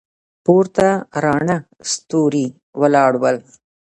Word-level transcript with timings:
پورته 0.45 0.87
راڼه 1.23 1.57
ستوري 1.91 2.47
ولاړ 2.81 3.11
ول. 3.21 3.37